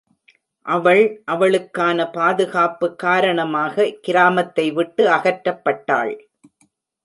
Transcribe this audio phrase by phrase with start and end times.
[0.65, 1.01] அவள்
[1.25, 6.13] அவளுக்கான பாதுகாப்பு காரணமாக கிராமத்தை விட்டு அகற்றப்பட்டாள்.